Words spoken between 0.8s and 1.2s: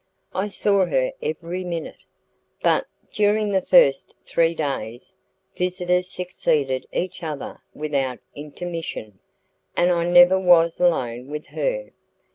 her